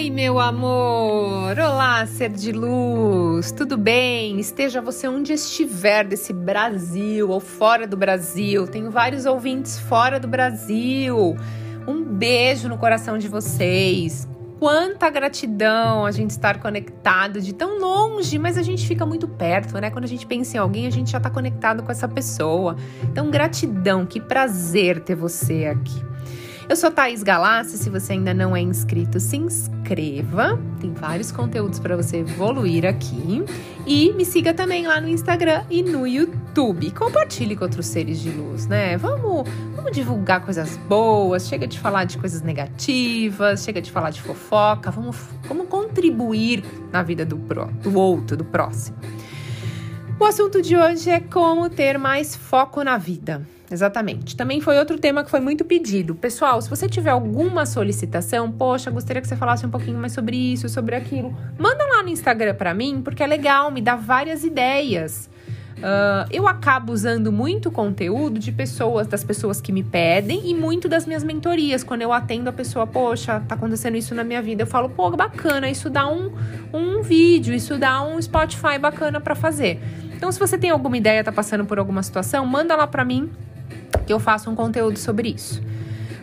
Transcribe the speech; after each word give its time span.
Oi, 0.00 0.08
meu 0.08 0.38
amor! 0.40 1.58
Olá, 1.58 2.06
ser 2.06 2.30
de 2.30 2.52
luz! 2.52 3.52
Tudo 3.52 3.76
bem? 3.76 4.40
Esteja 4.40 4.80
você 4.80 5.06
onde 5.06 5.34
estiver 5.34 6.06
desse 6.06 6.32
Brasil 6.32 7.28
ou 7.28 7.38
fora 7.38 7.86
do 7.86 7.98
Brasil. 7.98 8.66
Tenho 8.66 8.90
vários 8.90 9.26
ouvintes 9.26 9.78
fora 9.78 10.18
do 10.18 10.26
Brasil. 10.26 11.36
Um 11.86 12.02
beijo 12.02 12.66
no 12.66 12.78
coração 12.78 13.18
de 13.18 13.28
vocês. 13.28 14.26
Quanta 14.58 15.10
gratidão 15.10 16.06
a 16.06 16.10
gente 16.10 16.30
estar 16.30 16.62
conectado 16.62 17.38
de 17.38 17.52
tão 17.52 17.78
longe, 17.78 18.38
mas 18.38 18.56
a 18.56 18.62
gente 18.62 18.88
fica 18.88 19.04
muito 19.04 19.28
perto, 19.28 19.78
né? 19.78 19.90
Quando 19.90 20.04
a 20.04 20.08
gente 20.08 20.26
pensa 20.26 20.56
em 20.56 20.60
alguém, 20.60 20.86
a 20.86 20.90
gente 20.90 21.10
já 21.10 21.18
está 21.18 21.28
conectado 21.28 21.82
com 21.82 21.92
essa 21.92 22.08
pessoa. 22.08 22.74
Então, 23.02 23.30
gratidão, 23.30 24.06
que 24.06 24.18
prazer 24.18 25.00
ter 25.00 25.14
você 25.14 25.66
aqui. 25.66 26.09
Eu 26.70 26.76
sou 26.76 26.88
Thaís 26.88 27.24
Galassi, 27.24 27.76
se 27.76 27.90
você 27.90 28.12
ainda 28.12 28.32
não 28.32 28.54
é 28.54 28.60
inscrito, 28.60 29.18
se 29.18 29.36
inscreva. 29.36 30.56
Tem 30.80 30.92
vários 30.92 31.32
conteúdos 31.32 31.80
para 31.80 31.96
você 31.96 32.18
evoluir 32.18 32.86
aqui. 32.86 33.44
E 33.84 34.12
me 34.12 34.24
siga 34.24 34.54
também 34.54 34.86
lá 34.86 35.00
no 35.00 35.08
Instagram 35.08 35.64
e 35.68 35.82
no 35.82 36.06
YouTube. 36.06 36.92
Compartilhe 36.92 37.56
com 37.56 37.64
outros 37.64 37.86
seres 37.86 38.20
de 38.20 38.30
luz, 38.30 38.68
né? 38.68 38.96
Vamos, 38.96 39.50
vamos 39.74 39.90
divulgar 39.90 40.44
coisas 40.44 40.76
boas, 40.88 41.48
chega 41.48 41.66
de 41.66 41.76
falar 41.76 42.04
de 42.04 42.18
coisas 42.18 42.40
negativas, 42.40 43.64
chega 43.64 43.82
de 43.82 43.90
falar 43.90 44.10
de 44.10 44.22
fofoca, 44.22 44.92
vamos, 44.92 45.16
vamos 45.48 45.66
contribuir 45.66 46.62
na 46.92 47.02
vida 47.02 47.26
do, 47.26 47.36
pro, 47.36 47.66
do 47.82 47.98
outro, 47.98 48.36
do 48.36 48.44
próximo. 48.44 48.96
O 50.20 50.24
assunto 50.26 50.60
de 50.60 50.76
hoje 50.76 51.08
é 51.08 51.18
como 51.18 51.70
ter 51.70 51.98
mais 51.98 52.36
foco 52.36 52.84
na 52.84 52.98
vida. 52.98 53.40
Exatamente. 53.70 54.36
Também 54.36 54.60
foi 54.60 54.78
outro 54.78 54.98
tema 54.98 55.24
que 55.24 55.30
foi 55.30 55.40
muito 55.40 55.64
pedido. 55.64 56.14
Pessoal, 56.14 56.60
se 56.60 56.68
você 56.68 56.86
tiver 56.86 57.08
alguma 57.08 57.64
solicitação, 57.64 58.52
poxa, 58.52 58.90
gostaria 58.90 59.22
que 59.22 59.26
você 59.26 59.34
falasse 59.34 59.64
um 59.64 59.70
pouquinho 59.70 59.98
mais 59.98 60.12
sobre 60.12 60.36
isso, 60.36 60.68
sobre 60.68 60.94
aquilo, 60.94 61.34
manda 61.58 61.86
lá 61.86 62.02
no 62.02 62.10
Instagram 62.10 62.54
para 62.54 62.74
mim, 62.74 63.00
porque 63.02 63.22
é 63.22 63.26
legal, 63.26 63.70
me 63.70 63.80
dá 63.80 63.96
várias 63.96 64.44
ideias. 64.44 65.30
Uh, 65.80 66.28
eu 66.30 66.46
acabo 66.46 66.92
usando 66.92 67.32
muito 67.32 67.70
conteúdo 67.70 68.38
de 68.38 68.52
pessoas, 68.52 69.06
das 69.06 69.24
pessoas 69.24 69.62
que 69.62 69.72
me 69.72 69.82
pedem 69.82 70.50
e 70.50 70.54
muito 70.54 70.88
das 70.88 71.06
minhas 71.06 71.24
mentorias. 71.24 71.82
Quando 71.82 72.02
eu 72.02 72.12
atendo 72.12 72.50
a 72.50 72.52
pessoa, 72.52 72.86
poxa, 72.86 73.40
tá 73.48 73.54
acontecendo 73.54 73.96
isso 73.96 74.14
na 74.14 74.22
minha 74.22 74.42
vida, 74.42 74.62
eu 74.62 74.66
falo, 74.66 74.90
pô, 74.90 75.10
bacana, 75.10 75.70
isso 75.70 75.88
dá 75.88 76.06
um, 76.06 76.32
um 76.72 77.00
vídeo, 77.00 77.54
isso 77.54 77.78
dá 77.78 78.02
um 78.02 78.20
Spotify 78.20 78.78
bacana 78.78 79.20
para 79.20 79.34
fazer. 79.34 79.80
Então, 80.14 80.30
se 80.30 80.38
você 80.38 80.58
tem 80.58 80.68
alguma 80.68 80.98
ideia, 80.98 81.24
tá 81.24 81.32
passando 81.32 81.64
por 81.64 81.78
alguma 81.78 82.02
situação, 82.02 82.44
manda 82.44 82.76
lá 82.76 82.86
para 82.86 83.02
mim 83.02 83.30
que 84.06 84.12
eu 84.12 84.20
faço 84.20 84.50
um 84.50 84.54
conteúdo 84.54 84.98
sobre 84.98 85.30
isso. 85.30 85.62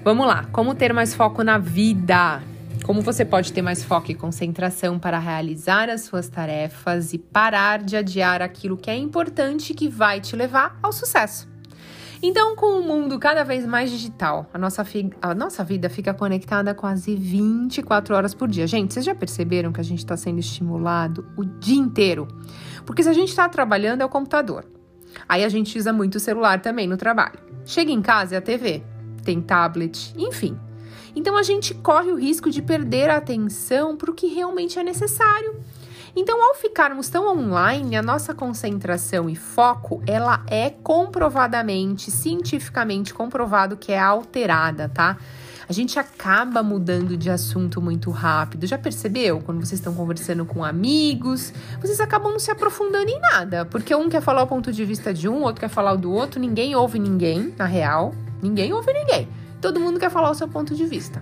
Vamos 0.03 0.27
lá, 0.27 0.45
como 0.51 0.75
ter 0.75 0.93
mais 0.93 1.15
foco 1.15 1.43
na 1.43 1.57
vida? 1.57 2.41
Como 2.87 3.01
você 3.01 3.25
pode 3.25 3.51
ter 3.51 3.61
mais 3.61 3.83
foco 3.83 4.11
e 4.11 4.15
concentração 4.15 4.97
para 4.97 5.19
realizar 5.19 5.89
as 5.89 6.03
suas 6.03 6.29
tarefas 6.29 7.11
e 7.11 7.17
parar 7.17 7.83
de 7.83 7.97
adiar 7.97 8.41
aquilo 8.41 8.77
que 8.77 8.89
é 8.89 8.95
importante 8.95 9.73
que 9.73 9.89
vai 9.89 10.21
te 10.21 10.37
levar 10.37 10.79
ao 10.81 10.93
sucesso. 10.93 11.49
Então, 12.23 12.55
com 12.55 12.79
o 12.79 12.81
mundo 12.81 13.19
cada 13.19 13.43
vez 13.43 13.65
mais 13.65 13.91
digital, 13.91 14.49
a 14.53 14.57
nossa, 14.57 14.85
a 15.21 15.35
nossa 15.35 15.65
vida 15.65 15.89
fica 15.89 16.13
conectada 16.13 16.73
quase 16.73 17.13
24 17.13 18.15
horas 18.15 18.33
por 18.33 18.47
dia. 18.47 18.65
Gente, 18.65 18.93
vocês 18.93 19.05
já 19.05 19.13
perceberam 19.13 19.73
que 19.73 19.81
a 19.81 19.83
gente 19.83 19.99
está 19.99 20.15
sendo 20.15 20.39
estimulado 20.39 21.27
o 21.35 21.43
dia 21.43 21.77
inteiro? 21.77 22.25
Porque 22.85 23.03
se 23.03 23.09
a 23.09 23.13
gente 23.13 23.29
está 23.29 23.49
trabalhando, 23.49 23.99
é 23.99 24.05
o 24.05 24.09
computador. 24.09 24.65
Aí 25.27 25.43
a 25.43 25.49
gente 25.49 25.77
usa 25.77 25.91
muito 25.91 26.15
o 26.15 26.21
celular 26.21 26.61
também 26.61 26.87
no 26.87 26.95
trabalho. 26.95 27.37
Chega 27.65 27.91
em 27.91 28.01
casa 28.01 28.35
é 28.35 28.37
a 28.37 28.41
TV, 28.41 28.81
tem 29.25 29.41
tablet, 29.41 30.13
enfim. 30.17 30.57
Então 31.17 31.35
a 31.35 31.41
gente 31.41 31.73
corre 31.73 32.11
o 32.11 32.15
risco 32.15 32.51
de 32.51 32.61
perder 32.61 33.09
a 33.09 33.17
atenção 33.17 33.97
para 33.97 34.11
o 34.11 34.13
que 34.13 34.27
realmente 34.27 34.77
é 34.77 34.83
necessário. 34.83 35.55
Então, 36.15 36.43
ao 36.43 36.55
ficarmos 36.55 37.09
tão 37.09 37.27
online, 37.27 37.95
a 37.95 38.03
nossa 38.03 38.35
concentração 38.35 39.27
e 39.27 39.35
foco, 39.35 40.01
ela 40.05 40.43
é 40.47 40.69
comprovadamente, 40.69 42.11
cientificamente 42.11 43.15
comprovado 43.15 43.77
que 43.77 43.91
é 43.91 43.99
alterada, 43.99 44.89
tá? 44.89 45.17
a 45.69 45.73
gente 45.73 45.99
acaba 45.99 46.63
mudando 46.63 47.17
de 47.17 47.29
assunto 47.29 47.81
muito 47.81 48.09
rápido. 48.09 48.65
Já 48.65 48.77
percebeu? 48.77 49.41
Quando 49.41 49.57
vocês 49.57 49.79
estão 49.79 49.93
conversando 49.93 50.45
com 50.45 50.63
amigos, 50.63 51.51
vocês 51.81 51.99
acabam 51.99 52.31
não 52.31 52.39
se 52.39 52.49
aprofundando 52.49 53.09
em 53.09 53.19
nada, 53.19 53.65
porque 53.65 53.93
um 53.93 54.07
quer 54.07 54.21
falar 54.21 54.43
o 54.43 54.47
ponto 54.47 54.71
de 54.71 54.85
vista 54.85 55.13
de 55.13 55.27
um, 55.27 55.41
outro 55.41 55.59
quer 55.59 55.67
falar 55.67 55.91
o 55.93 55.97
do 55.97 56.11
outro, 56.11 56.39
ninguém 56.39 56.73
ouve 56.73 56.99
ninguém, 56.99 57.53
na 57.57 57.65
real. 57.65 58.13
Ninguém 58.41 58.71
ouve 58.71 58.93
ninguém. 58.93 59.27
Todo 59.67 59.81
mundo 59.81 59.99
quer 59.99 60.09
falar 60.09 60.31
o 60.31 60.33
seu 60.33 60.47
ponto 60.47 60.73
de 60.73 60.85
vista. 60.85 61.21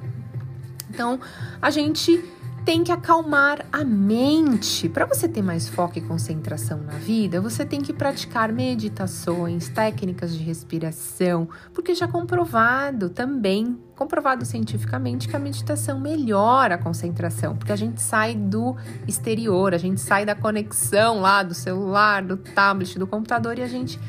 Então, 0.87 1.19
a 1.59 1.71
gente 1.71 2.23
tem 2.63 2.83
que 2.83 2.91
acalmar 2.91 3.65
a 3.73 3.83
mente. 3.83 4.87
Para 4.87 5.03
você 5.07 5.27
ter 5.27 5.41
mais 5.41 5.67
foco 5.67 5.97
e 5.97 6.01
concentração 6.01 6.77
na 6.77 6.93
vida, 6.93 7.41
você 7.41 7.65
tem 7.65 7.81
que 7.81 7.91
praticar 7.91 8.53
meditações, 8.53 9.67
técnicas 9.69 10.37
de 10.37 10.43
respiração, 10.43 11.49
porque 11.73 11.95
já 11.95 12.07
comprovado 12.07 13.09
também, 13.09 13.79
comprovado 13.95 14.45
cientificamente 14.45 15.27
que 15.27 15.35
a 15.35 15.39
meditação 15.39 15.99
melhora 15.99 16.75
a 16.75 16.77
concentração, 16.77 17.55
porque 17.55 17.71
a 17.71 17.75
gente 17.75 17.99
sai 17.99 18.35
do 18.35 18.75
exterior, 19.07 19.73
a 19.73 19.79
gente 19.79 19.99
sai 19.99 20.23
da 20.23 20.35
conexão 20.35 21.19
lá 21.19 21.41
do 21.41 21.55
celular, 21.55 22.21
do 22.21 22.37
tablet, 22.37 22.99
do 22.99 23.07
computador 23.07 23.57
e 23.57 23.63
a 23.63 23.67
gente 23.67 23.99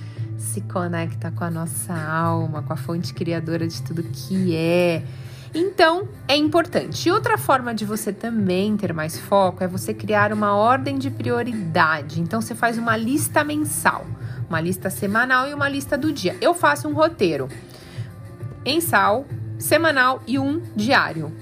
se 0.47 0.61
conecta 0.63 1.31
com 1.31 1.45
a 1.45 1.51
nossa 1.51 1.93
alma, 1.93 2.63
com 2.63 2.73
a 2.73 2.77
fonte 2.77 3.13
criadora 3.13 3.67
de 3.67 3.83
tudo 3.83 4.03
que 4.03 4.57
é. 4.57 5.03
Então, 5.55 6.09
é 6.29 6.37
importante. 6.37 7.09
E 7.09 7.13
outra 7.13 7.37
forma 7.37 7.75
de 7.75 7.85
você 7.85 8.13
também 8.13 8.77
ter 8.77 8.93
mais 8.93 9.19
foco 9.19 9.65
é 9.65 9.67
você 9.67 9.93
criar 9.93 10.33
uma 10.33 10.55
ordem 10.55 10.99
de 10.99 11.11
prioridade. 11.11 12.21
Então, 12.21 12.41
você 12.41 12.55
faz 12.55 12.79
uma 12.79 12.97
lista 12.97 13.43
mensal, 13.43 14.07
uma 14.49 14.61
lista 14.61 14.91
semanal 14.91 15.49
e 15.49 15.55
uma 15.55 15.69
lista 15.69 15.97
do 15.97 16.13
dia. 16.13 16.37
Eu 16.41 16.55
faço 16.55 16.89
um 16.89 16.95
roteiro 16.95 17.49
mensal, 18.65 19.27
semanal 19.59 20.23
e 20.27 20.39
um 20.39 20.61
diário. 20.75 21.33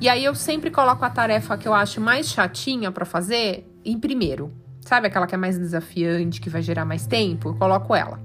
E 0.00 0.08
aí 0.08 0.24
eu 0.24 0.34
sempre 0.34 0.70
coloco 0.70 1.04
a 1.04 1.10
tarefa 1.10 1.56
que 1.56 1.66
eu 1.66 1.72
acho 1.72 2.00
mais 2.00 2.28
chatinha 2.28 2.90
para 2.90 3.04
fazer 3.04 3.66
em 3.84 3.98
primeiro. 3.98 4.52
Sabe 4.80 5.06
aquela 5.06 5.28
que 5.28 5.34
é 5.34 5.38
mais 5.38 5.56
desafiante, 5.56 6.40
que 6.40 6.50
vai 6.50 6.60
gerar 6.60 6.84
mais 6.84 7.06
tempo? 7.06 7.50
Eu 7.50 7.54
coloco 7.54 7.94
ela. 7.94 8.20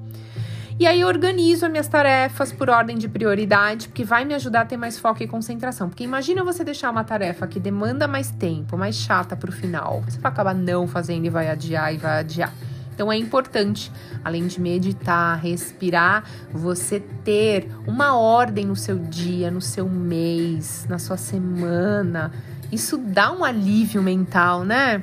E 0.79 0.85
aí 0.85 1.01
eu 1.01 1.07
organizo 1.07 1.65
as 1.65 1.71
minhas 1.71 1.88
tarefas 1.88 2.51
por 2.51 2.69
ordem 2.69 2.99
de 2.99 3.09
prioridade, 3.09 3.88
porque 3.88 4.03
vai 4.03 4.23
me 4.23 4.35
ajudar 4.35 4.61
a 4.61 4.65
ter 4.65 4.77
mais 4.77 4.99
foco 4.99 5.23
e 5.23 5.27
concentração. 5.27 5.89
Porque 5.89 6.03
imagina 6.03 6.43
você 6.43 6.63
deixar 6.63 6.91
uma 6.91 7.03
tarefa 7.03 7.47
que 7.47 7.59
demanda 7.59 8.07
mais 8.07 8.29
tempo, 8.29 8.77
mais 8.77 8.95
chata 8.95 9.35
para 9.35 9.49
o 9.49 9.51
final. 9.51 10.03
Você 10.07 10.19
vai 10.19 10.31
acabar 10.31 10.53
não 10.53 10.88
fazendo 10.88 11.25
e 11.25 11.29
vai 11.31 11.49
adiar 11.49 11.91
e 11.91 11.97
vai 11.97 12.19
adiar. 12.19 12.53
Então 12.93 13.11
é 13.11 13.17
importante, 13.17 13.91
além 14.23 14.45
de 14.45 14.61
meditar, 14.61 15.39
respirar, 15.39 16.23
você 16.51 16.99
ter 16.99 17.71
uma 17.88 18.15
ordem 18.15 18.67
no 18.67 18.75
seu 18.75 18.99
dia, 18.99 19.49
no 19.49 19.61
seu 19.61 19.89
mês, 19.89 20.85
na 20.88 20.99
sua 20.99 21.17
semana. 21.17 22.31
Isso 22.71 22.99
dá 22.99 23.31
um 23.31 23.44
alívio 23.44 24.03
mental, 24.03 24.63
né? 24.63 25.01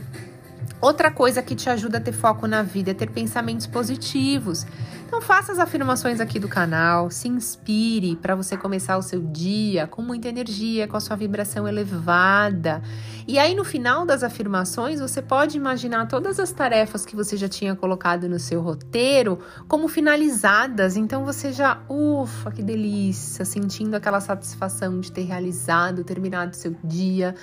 Outra 0.81 1.11
coisa 1.11 1.43
que 1.43 1.55
te 1.55 1.71
ajuda 1.71 1.99
a 1.99 2.01
ter 2.01 2.13
foco 2.13 2.47
na 2.47 2.63
vida 2.63 2.91
é 2.91 2.95
ter 2.95 3.11
pensamentos 3.11 3.67
positivos. 3.67 4.67
Então 5.07 5.23
faça 5.23 5.53
as 5.53 5.59
afirmações 5.59 6.19
aqui 6.19 6.41
do 6.41 6.49
canal, 6.49 7.11
se 7.11 7.29
inspire 7.29 8.17
para 8.17 8.35
você 8.35 8.57
começar 8.57 8.99
o 8.99 9.03
seu 9.03 9.23
dia 9.23 9.87
com 9.87 10.03
muita 10.03 10.29
energia, 10.29 10.89
com 10.89 10.97
a 10.97 11.01
sua 11.01 11.15
vibração 11.15 11.69
elevada. 11.69 12.83
E 13.27 13.39
aí 13.39 13.55
no 13.55 13.65
final 13.65 14.05
das 14.05 14.23
afirmações, 14.23 15.01
você 15.01 15.23
pode 15.23 15.57
imaginar 15.57 16.09
todas 16.09 16.41
as 16.41 16.51
tarefas 16.51 17.07
que 17.07 17.15
você 17.15 17.37
já 17.37 17.49
tinha 17.49 17.77
colocado 17.77 18.29
no 18.29 18.39
seu 18.41 18.61
roteiro 18.61 19.39
como 19.69 19.87
finalizadas. 19.87 20.97
Então 20.97 21.25
você 21.25 21.53
já, 21.53 21.81
ufa, 21.89 22.51
que 22.51 22.63
delícia, 22.63 23.45
sentindo 23.45 23.95
aquela 23.95 24.21
satisfação 24.21 25.01
de 25.01 25.13
ter 25.13 25.23
realizado, 25.23 26.03
terminado 26.03 26.57
seu 26.57 26.75
dia 26.83 27.35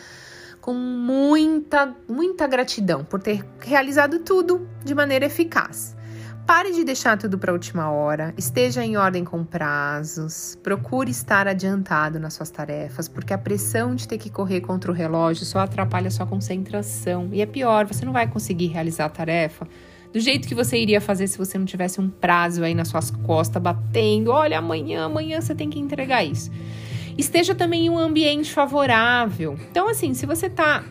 com 0.62 0.74
muita, 0.74 1.94
muita 2.08 2.48
gratidão 2.48 3.04
por 3.04 3.20
ter 3.20 3.44
realizado 3.60 4.20
tudo 4.20 4.70
de 4.86 4.94
maneira 4.94 5.26
eficaz. 5.26 5.98
Pare 6.46 6.72
de 6.72 6.84
deixar 6.84 7.18
tudo 7.18 7.38
para 7.38 7.52
a 7.52 7.54
última 7.54 7.92
hora, 7.92 8.34
esteja 8.38 8.84
em 8.84 8.98
ordem 8.98 9.24
com 9.24 9.44
prazos, 9.44 10.58
procure 10.62 11.10
estar 11.10 11.48
adiantado 11.48 12.20
nas 12.20 12.34
suas 12.34 12.50
tarefas, 12.50 13.08
porque 13.08 13.34
a 13.34 13.38
pressão 13.38 13.96
de 13.96 14.08
ter 14.08 14.18
que 14.18 14.30
correr 14.30 14.62
contra 14.62 14.92
o 14.92 14.94
relógio 14.94 15.46
só 15.46 15.60
atrapalha 15.60 16.12
sua 16.12 16.26
concentração. 16.26 17.30
E 17.32 17.42
é 17.42 17.46
pior, 17.46 17.86
você 17.86 18.06
não 18.06 18.14
vai 18.14 18.28
conseguir 18.28 18.68
realizar 18.68 19.06
a 19.06 19.10
tarefa 19.10 19.68
do 20.12 20.20
jeito 20.20 20.48
que 20.48 20.54
você 20.54 20.78
iria 20.78 21.00
fazer 21.00 21.28
se 21.28 21.38
você 21.38 21.58
não 21.58 21.66
tivesse 21.66 22.02
um 22.02 22.10
prazo 22.10 22.64
aí 22.64 22.74
nas 22.74 22.90
suas 22.90 23.12
costas 23.12 23.62
batendo. 23.62 24.32
Olha, 24.32 24.58
amanhã, 24.58 25.06
amanhã 25.06 25.40
você 25.40 25.56
tem 25.56 25.70
que 25.70 25.80
entregar 25.80 26.24
isso. 26.24 26.52
Esteja 27.18 27.54
também 27.54 27.86
em 27.86 27.90
um 27.90 27.98
ambiente 27.98 28.52
favorável. 28.52 29.58
Então, 29.70 29.88
assim, 29.88 30.14
se 30.14 30.26
você 30.26 30.48
está 30.48 30.84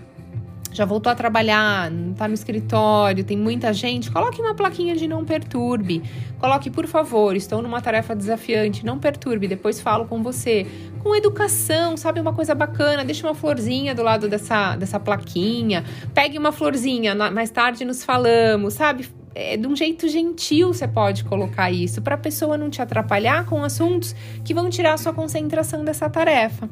já 0.73 0.85
voltou 0.85 1.11
a 1.11 1.15
trabalhar, 1.15 1.91
está 2.13 2.29
no 2.29 2.35
escritório, 2.35 3.25
tem 3.25 3.37
muita 3.37 3.73
gente, 3.73 4.11
coloque 4.11 4.41
uma 4.41 4.55
plaquinha 4.55 4.95
de 4.95 5.09
não 5.09 5.25
perturbe. 5.25 6.03
Coloque, 6.39 6.71
por 6.71 6.87
favor, 6.87 7.35
estou 7.35 7.61
numa 7.61 7.81
tarefa 7.81 8.15
desafiante, 8.15 8.87
não 8.87 8.99
perturbe, 8.99 9.49
depois 9.49 9.81
falo 9.81 10.07
com 10.07 10.23
você. 10.23 10.67
Com 11.03 11.15
educação, 11.15 11.97
sabe, 11.97 12.21
uma 12.21 12.33
coisa 12.33 12.55
bacana, 12.55 13.05
deixa 13.05 13.27
uma 13.27 13.35
florzinha 13.35 13.95
do 13.95 14.03
lado 14.03 14.29
dessa, 14.29 14.77
dessa 14.77 15.01
plaquinha, 15.01 15.85
pegue 16.15 16.39
uma 16.39 16.53
florzinha, 16.53 17.15
mais 17.15 17.51
tarde 17.51 17.85
nos 17.85 18.05
falamos, 18.05 18.75
sabe? 18.75 19.09
É, 19.35 19.57
de 19.57 19.67
um 19.67 19.77
jeito 19.77 20.09
gentil 20.09 20.75
você 20.75 20.89
pode 20.89 21.25
colocar 21.25 21.71
isso, 21.71 22.03
para 22.03 22.17
a 22.17 22.19
pessoa 22.19 22.59
não 22.59 22.69
te 22.69 22.83
atrapalhar 22.83 23.47
com 23.47 23.63
assuntos 23.63 24.15
que 24.45 24.53
vão 24.53 24.69
tirar 24.69 24.95
a 24.95 24.97
sua 24.97 25.13
concentração 25.13 25.85
dessa 25.85 26.11
tarefa. 26.11 26.69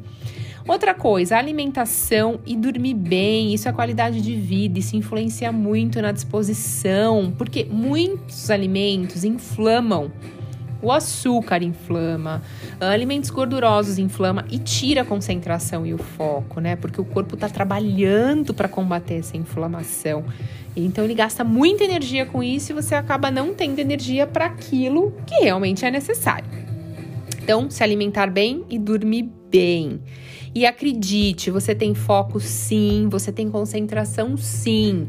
Outra 0.66 0.92
coisa, 0.92 1.38
alimentação 1.38 2.40
e 2.44 2.54
dormir 2.54 2.92
bem, 2.92 3.54
isso 3.54 3.68
é 3.68 3.72
qualidade 3.72 4.20
de 4.20 4.34
vida, 4.34 4.78
isso 4.78 4.96
influencia 4.96 5.50
muito 5.50 6.02
na 6.02 6.12
disposição, 6.12 7.32
porque 7.38 7.64
muitos 7.64 8.50
alimentos 8.50 9.24
inflamam. 9.24 10.12
O 10.80 10.92
açúcar 10.92 11.62
inflama, 11.62 12.40
alimentos 12.78 13.30
gordurosos 13.30 13.98
inflama 13.98 14.44
e 14.48 14.58
tira 14.58 15.02
a 15.02 15.04
concentração 15.04 15.84
e 15.84 15.92
o 15.92 15.98
foco, 15.98 16.60
né? 16.60 16.76
Porque 16.76 17.00
o 17.00 17.04
corpo 17.04 17.34
está 17.34 17.48
trabalhando 17.48 18.54
para 18.54 18.68
combater 18.68 19.14
essa 19.14 19.36
inflamação. 19.36 20.24
Então 20.76 21.04
ele 21.04 21.14
gasta 21.14 21.42
muita 21.42 21.82
energia 21.82 22.24
com 22.26 22.42
isso 22.42 22.70
e 22.70 22.74
você 22.74 22.94
acaba 22.94 23.30
não 23.30 23.52
tendo 23.52 23.80
energia 23.80 24.26
para 24.26 24.46
aquilo 24.46 25.12
que 25.26 25.34
realmente 25.42 25.84
é 25.84 25.90
necessário. 25.90 26.48
Então, 27.42 27.70
se 27.70 27.82
alimentar 27.82 28.30
bem 28.30 28.62
e 28.68 28.78
dormir 28.78 29.26
bem. 29.50 30.00
E 30.54 30.66
acredite, 30.66 31.50
você 31.50 31.74
tem 31.74 31.94
foco 31.94 32.38
sim, 32.38 33.08
você 33.10 33.32
tem 33.32 33.50
concentração 33.50 34.36
sim. 34.36 35.08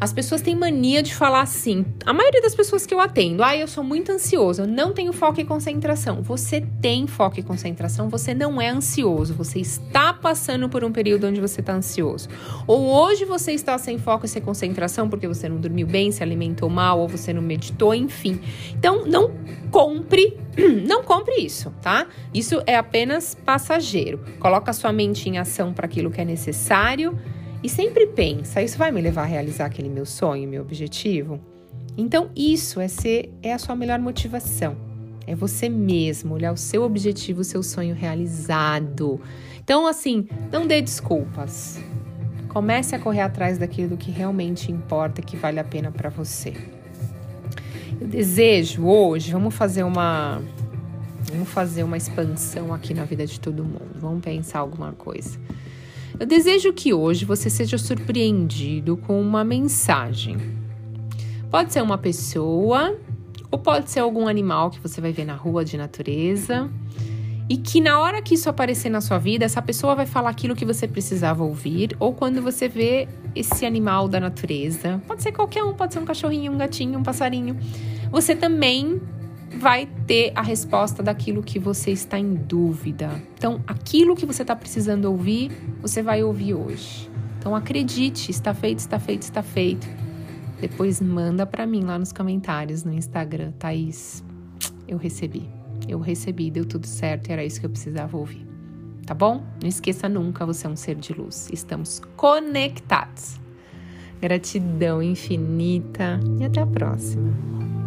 As 0.00 0.14
pessoas 0.14 0.40
têm 0.40 0.56
mania 0.56 1.02
de 1.02 1.14
falar 1.14 1.42
assim. 1.42 1.84
A 2.06 2.12
maioria 2.14 2.40
das 2.40 2.54
pessoas 2.54 2.86
que 2.86 2.94
eu 2.94 3.00
atendo, 3.00 3.44
ah, 3.44 3.54
eu 3.54 3.68
sou 3.68 3.84
muito 3.84 4.10
ansioso, 4.10 4.62
eu 4.62 4.66
não 4.66 4.94
tenho 4.94 5.12
foco 5.12 5.38
e 5.42 5.44
concentração. 5.44 6.22
Você 6.22 6.66
tem 6.80 7.06
foco 7.06 7.38
e 7.38 7.42
concentração, 7.42 8.08
você 8.08 8.32
não 8.32 8.58
é 8.58 8.70
ansioso, 8.70 9.34
você 9.34 9.58
está 9.58 10.14
passando 10.14 10.70
por 10.70 10.82
um 10.82 10.90
período 10.90 11.26
onde 11.26 11.38
você 11.38 11.60
está 11.60 11.74
ansioso. 11.74 12.30
Ou 12.66 12.80
hoje 12.80 13.26
você 13.26 13.52
está 13.52 13.76
sem 13.76 13.98
foco 13.98 14.24
e 14.24 14.28
sem 14.28 14.40
concentração 14.40 15.06
porque 15.06 15.28
você 15.28 15.50
não 15.50 15.58
dormiu 15.58 15.86
bem, 15.86 16.10
se 16.10 16.22
alimentou 16.22 16.70
mal, 16.70 16.98
ou 16.98 17.06
você 17.06 17.34
não 17.34 17.42
meditou, 17.42 17.94
enfim. 17.94 18.40
Então, 18.72 19.04
não 19.04 19.34
compre, 19.70 20.34
não 20.88 21.04
compre 21.04 21.34
isso, 21.42 21.74
tá? 21.82 22.06
Isso 22.32 22.62
é 22.66 22.74
apenas 22.74 23.34
passageiro. 23.34 24.18
Coloca 24.38 24.72
sua 24.72 24.92
mente 24.92 25.28
em 25.28 25.36
ação 25.36 25.74
para 25.74 25.84
aquilo 25.84 26.10
que 26.10 26.22
é 26.22 26.24
necessário 26.24 27.18
e 27.62 27.68
sempre 27.68 28.06
pensa, 28.06 28.62
isso 28.62 28.78
vai 28.78 28.90
me 28.90 29.00
levar 29.00 29.22
a 29.22 29.26
realizar 29.26 29.66
aquele 29.66 29.88
meu 29.88 30.06
sonho, 30.06 30.48
meu 30.48 30.62
objetivo? 30.62 31.40
Então, 31.96 32.30
isso 32.34 32.80
é 32.80 32.88
ser 32.88 33.30
é 33.42 33.52
a 33.52 33.58
sua 33.58 33.76
melhor 33.76 33.98
motivação. 33.98 34.76
É 35.26 35.34
você 35.34 35.68
mesmo, 35.68 36.34
olhar 36.34 36.52
o 36.52 36.56
seu 36.56 36.82
objetivo, 36.82 37.42
o 37.42 37.44
seu 37.44 37.62
sonho 37.62 37.94
realizado. 37.94 39.20
Então, 39.62 39.86
assim, 39.86 40.26
não 40.50 40.66
dê 40.66 40.80
desculpas. 40.80 41.78
Comece 42.48 42.96
a 42.96 42.98
correr 42.98 43.20
atrás 43.20 43.58
daquilo 43.58 43.96
que 43.96 44.10
realmente 44.10 44.72
importa, 44.72 45.22
que 45.22 45.36
vale 45.36 45.60
a 45.60 45.64
pena 45.64 45.90
para 45.90 46.08
você. 46.08 46.54
Eu 48.00 48.08
desejo 48.08 48.86
hoje, 48.86 49.30
vamos 49.30 49.54
fazer 49.54 49.82
uma 49.82 50.42
vamos 51.30 51.48
fazer 51.48 51.84
uma 51.84 51.96
expansão 51.96 52.74
aqui 52.74 52.92
na 52.92 53.04
vida 53.04 53.26
de 53.26 53.38
todo 53.38 53.62
mundo. 53.62 53.96
Vamos 54.00 54.20
pensar 54.22 54.60
alguma 54.60 54.92
coisa. 54.92 55.38
Eu 56.18 56.26
desejo 56.26 56.72
que 56.72 56.92
hoje 56.92 57.24
você 57.24 57.48
seja 57.48 57.78
surpreendido 57.78 58.96
com 58.96 59.20
uma 59.20 59.44
mensagem. 59.44 60.36
Pode 61.50 61.72
ser 61.72 61.82
uma 61.82 61.98
pessoa 61.98 62.96
ou 63.50 63.58
pode 63.58 63.90
ser 63.90 64.00
algum 64.00 64.28
animal 64.28 64.70
que 64.70 64.80
você 64.80 65.00
vai 65.00 65.12
ver 65.12 65.24
na 65.24 65.34
rua 65.34 65.64
de 65.64 65.76
natureza. 65.76 66.70
E 67.48 67.56
que 67.56 67.80
na 67.80 67.98
hora 67.98 68.22
que 68.22 68.34
isso 68.34 68.48
aparecer 68.48 68.88
na 68.88 69.00
sua 69.00 69.18
vida, 69.18 69.44
essa 69.44 69.60
pessoa 69.60 69.96
vai 69.96 70.06
falar 70.06 70.30
aquilo 70.30 70.54
que 70.54 70.64
você 70.64 70.86
precisava 70.86 71.42
ouvir, 71.42 71.96
ou 71.98 72.14
quando 72.14 72.40
você 72.40 72.68
vê 72.68 73.08
esse 73.34 73.66
animal 73.66 74.06
da 74.06 74.20
natureza, 74.20 75.02
pode 75.04 75.20
ser 75.20 75.32
qualquer 75.32 75.64
um, 75.64 75.74
pode 75.74 75.92
ser 75.92 75.98
um 75.98 76.04
cachorrinho, 76.04 76.52
um 76.52 76.56
gatinho, 76.56 77.00
um 77.00 77.02
passarinho, 77.02 77.58
você 78.08 78.36
também 78.36 79.00
vai 79.50 79.86
ter 80.06 80.32
a 80.34 80.42
resposta 80.42 81.02
daquilo 81.02 81.42
que 81.42 81.58
você 81.58 81.90
está 81.90 82.18
em 82.18 82.34
dúvida. 82.34 83.10
Então, 83.34 83.60
aquilo 83.66 84.14
que 84.14 84.24
você 84.24 84.42
está 84.42 84.54
precisando 84.54 85.06
ouvir, 85.06 85.50
você 85.80 86.02
vai 86.02 86.22
ouvir 86.22 86.54
hoje. 86.54 87.10
Então, 87.38 87.54
acredite, 87.54 88.30
está 88.30 88.54
feito, 88.54 88.78
está 88.78 88.98
feito, 88.98 89.22
está 89.22 89.42
feito. 89.42 89.86
Depois 90.60 91.00
manda 91.00 91.46
para 91.46 91.66
mim 91.66 91.82
lá 91.82 91.98
nos 91.98 92.12
comentários 92.12 92.84
no 92.84 92.92
Instagram, 92.92 93.52
Thaís. 93.52 94.22
Eu 94.86 94.98
recebi. 94.98 95.48
Eu 95.88 95.98
recebi, 95.98 96.50
deu 96.50 96.64
tudo 96.64 96.86
certo 96.86 97.28
e 97.28 97.32
era 97.32 97.44
isso 97.44 97.58
que 97.58 97.66
eu 97.66 97.70
precisava 97.70 98.16
ouvir. 98.16 98.46
Tá 99.06 99.14
bom? 99.14 99.42
Não 99.60 99.68
esqueça 99.68 100.08
nunca, 100.08 100.44
você 100.46 100.66
é 100.66 100.70
um 100.70 100.76
ser 100.76 100.96
de 100.96 101.12
luz. 101.12 101.48
Estamos 101.52 102.00
conectados. 102.16 103.40
Gratidão 104.20 105.02
infinita 105.02 106.20
e 106.38 106.44
até 106.44 106.60
a 106.60 106.66
próxima. 106.66 107.79